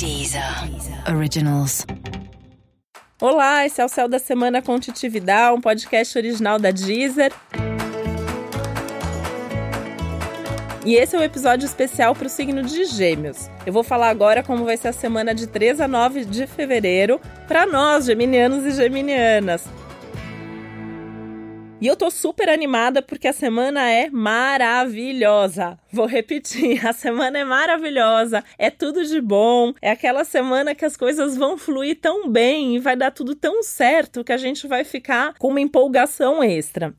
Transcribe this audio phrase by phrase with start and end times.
[0.00, 0.42] Deezer
[1.14, 1.84] Originals.
[3.20, 7.30] Olá, esse é o Céu da Semana com Titividade, um podcast original da Deezer.
[10.86, 13.50] E esse é um episódio especial para o signo de Gêmeos.
[13.66, 17.20] Eu vou falar agora como vai ser a semana de 3 a 9 de fevereiro
[17.46, 19.66] para nós, geminianos e geminianas.
[21.80, 25.78] E eu tô super animada porque a semana é maravilhosa.
[25.90, 30.94] Vou repetir, a semana é maravilhosa, é tudo de bom, é aquela semana que as
[30.94, 34.84] coisas vão fluir tão bem e vai dar tudo tão certo que a gente vai
[34.84, 36.94] ficar com uma empolgação extra.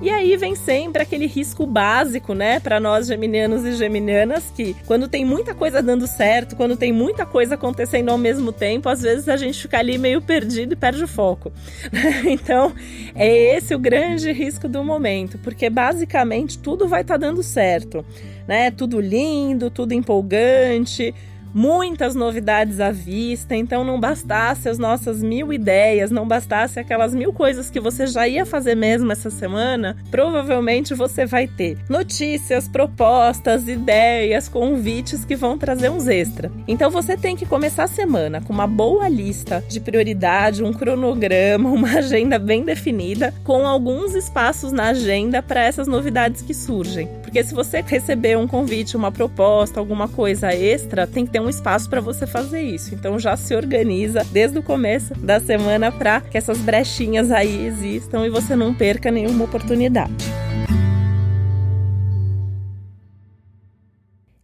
[0.00, 5.08] E aí vem sempre aquele risco básico, né, para nós geminianos e geminianas, que quando
[5.08, 9.28] tem muita coisa dando certo, quando tem muita coisa acontecendo ao mesmo tempo, às vezes
[9.28, 11.52] a gente fica ali meio perdido e perde o foco.
[12.24, 12.72] então,
[13.16, 18.04] é esse o grande risco do momento, porque basicamente tudo vai estar tá dando certo,
[18.46, 18.70] né?
[18.70, 21.12] Tudo lindo, tudo empolgante,
[21.54, 27.32] muitas novidades à vista, então não bastasse as nossas mil ideias, não bastasse aquelas mil
[27.32, 33.68] coisas que você já ia fazer mesmo essa semana, provavelmente você vai ter notícias, propostas,
[33.68, 36.50] ideias, convites que vão trazer uns extra.
[36.66, 41.70] Então você tem que começar a semana com uma boa lista de prioridade, um cronograma,
[41.70, 47.08] uma agenda bem definida, com alguns espaços na agenda para essas novidades que surgem.
[47.28, 51.48] Porque se você receber um convite, uma proposta, alguma coisa extra, tem que ter um
[51.50, 52.94] espaço para você fazer isso.
[52.94, 58.26] Então já se organiza desde o começo da semana para que essas brechinhas aí existam
[58.26, 60.37] e você não perca nenhuma oportunidade.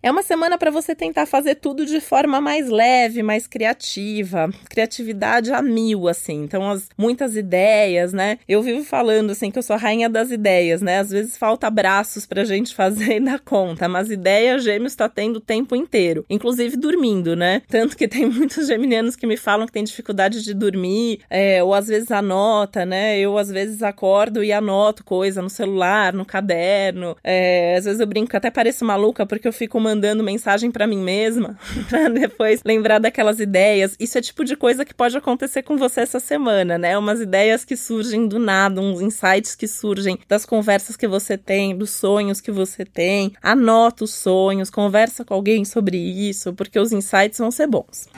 [0.05, 5.51] É uma semana para você tentar fazer tudo de forma mais leve, mais criativa, criatividade
[5.51, 6.43] a mil, assim.
[6.43, 8.39] Então, as, muitas ideias, né?
[8.47, 10.99] Eu vivo falando, assim, que eu sou a rainha das ideias, né?
[10.99, 15.37] Às vezes falta braços pra gente fazer e dar conta, mas ideia gêmeos está tendo
[15.37, 17.63] o tempo inteiro, inclusive dormindo, né?
[17.67, 21.73] Tanto que tem muitos geminianos que me falam que tem dificuldade de dormir, é, ou
[21.73, 23.19] às vezes anota, né?
[23.19, 27.17] Eu às vezes acordo e anoto coisa no celular, no caderno.
[27.25, 30.87] É, às vezes eu brinco até pareço maluca porque eu fico mandando mandando mensagem para
[30.87, 31.57] mim mesma,
[31.89, 33.95] para depois lembrar daquelas ideias.
[33.99, 36.99] Isso é tipo de coisa que pode acontecer com você essa semana, né?
[36.99, 41.77] Umas ideias que surgem do nada, uns insights que surgem das conversas que você tem,
[41.77, 43.33] dos sonhos que você tem.
[43.41, 48.09] Anota os sonhos, conversa com alguém sobre isso, porque os insights vão ser bons.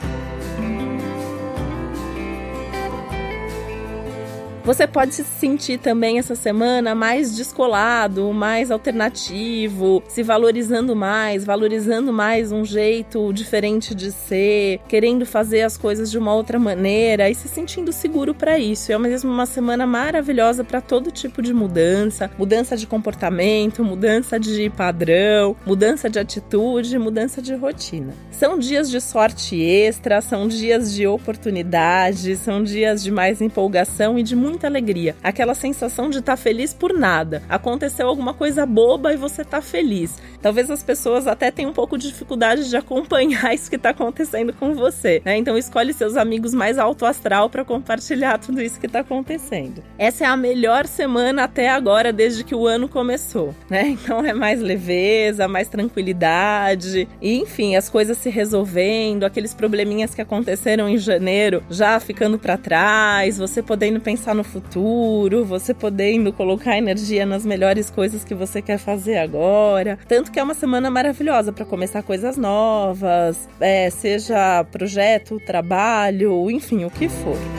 [4.66, 12.12] Você pode se sentir também essa semana mais descolado, mais alternativo, se valorizando mais, valorizando
[12.12, 17.34] mais um jeito diferente de ser, querendo fazer as coisas de uma outra maneira e
[17.36, 18.90] se sentindo seguro para isso.
[18.90, 24.68] É mesmo uma semana maravilhosa para todo tipo de mudança, mudança de comportamento, mudança de
[24.70, 28.12] padrão, mudança de atitude, mudança de rotina.
[28.32, 34.24] São dias de sorte extra, são dias de oportunidade, são dias de mais empolgação e
[34.24, 35.14] de muito muita alegria.
[35.22, 37.42] Aquela sensação de estar tá feliz por nada.
[37.46, 40.18] Aconteceu alguma coisa boba e você tá feliz.
[40.40, 44.54] Talvez as pessoas até tenham um pouco de dificuldade de acompanhar isso que tá acontecendo
[44.54, 45.36] com você, né?
[45.36, 49.82] Então escolhe seus amigos mais alto astral para compartilhar tudo isso que tá acontecendo.
[49.98, 53.96] Essa é a melhor semana até agora desde que o ano começou, né?
[54.06, 60.20] Então é mais leveza, mais tranquilidade, e enfim, as coisas se resolvendo, aqueles probleminhas que
[60.20, 66.76] aconteceram em janeiro já ficando para trás, você podendo pensar no futuro, você podendo colocar
[66.76, 69.98] energia nas melhores coisas que você quer fazer agora.
[70.08, 76.84] Tanto que é uma semana maravilhosa para começar coisas novas, é, seja projeto, trabalho, enfim,
[76.84, 77.55] o que for.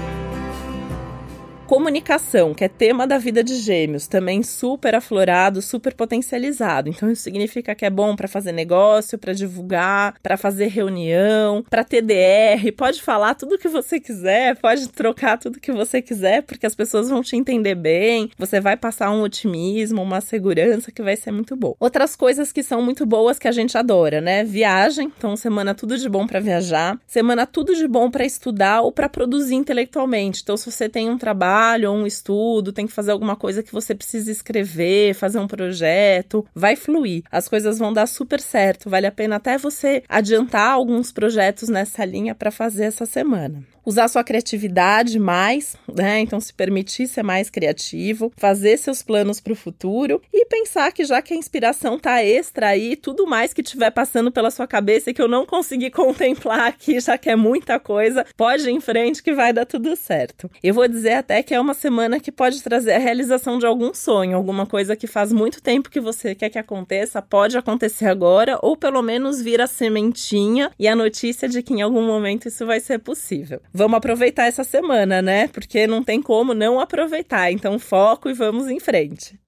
[1.68, 6.88] Comunicação, que é tema da vida de gêmeos, também super aflorado, super potencializado.
[6.88, 11.84] Então, isso significa que é bom para fazer negócio, para divulgar, para fazer reunião, para
[11.84, 12.72] TDR.
[12.78, 17.10] Pode falar tudo que você quiser, pode trocar tudo que você quiser, porque as pessoas
[17.10, 18.30] vão te entender bem.
[18.38, 21.76] Você vai passar um otimismo, uma segurança que vai ser muito bom.
[21.82, 24.42] Outras coisas que são muito boas que a gente adora, né?
[24.46, 25.12] Viagem.
[25.18, 26.98] Então, semana tudo de bom para viajar.
[27.06, 30.40] Semana tudo de bom para estudar ou para produzir intelectualmente.
[30.42, 33.64] Então, se você tem um trabalho trabalho ou um estudo, tem que fazer alguma coisa
[33.64, 37.24] que você precisa escrever, fazer um projeto, vai fluir.
[37.32, 38.90] As coisas vão dar super certo.
[38.90, 44.10] Vale a pena até você adiantar alguns projetos nessa linha para fazer essa semana usar
[44.10, 46.20] sua criatividade mais, né?
[46.20, 51.06] Então, se permitir ser mais criativo, fazer seus planos para o futuro e pensar que
[51.06, 55.10] já que a inspiração tá extra aí, tudo mais que tiver passando pela sua cabeça
[55.10, 58.82] e que eu não consegui contemplar aqui, já que é muita coisa, pode ir em
[58.82, 60.52] frente que vai dar tudo certo.
[60.62, 63.94] Eu vou dizer até que é uma semana que pode trazer a realização de algum
[63.94, 68.60] sonho, alguma coisa que faz muito tempo que você quer que aconteça, pode acontecer agora,
[68.62, 72.66] ou pelo menos vir a sementinha e a notícia de que em algum momento isso
[72.66, 73.62] vai ser possível.
[73.74, 75.48] Vamos aproveitar essa semana, né?
[75.48, 77.50] Porque não tem como não aproveitar.
[77.50, 79.40] Então, foco e vamos em frente.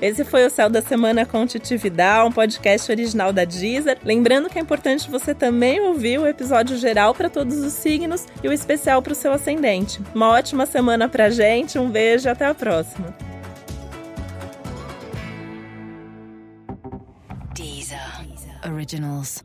[0.00, 3.98] Esse foi o Céu da Semana com Titi Vidal, um podcast original da Deezer.
[4.04, 8.48] Lembrando que é importante você também ouvir o episódio geral para todos os signos e
[8.48, 10.00] o especial para o seu ascendente.
[10.14, 13.14] Uma ótima semana pra gente, um beijo e até a próxima.
[17.54, 17.98] Deezer.
[18.70, 19.42] Originals.